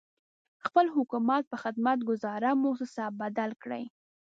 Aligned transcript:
خپل 0.65 0.85
حکومت 0.95 1.43
په 1.51 1.57
خدمت 1.63 1.99
ګذاره 2.09 2.51
مؤسسه 2.63 3.05
بدل 3.21 3.49
کړي. 3.63 3.83